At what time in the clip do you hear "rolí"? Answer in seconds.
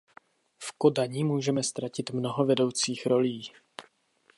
3.05-3.51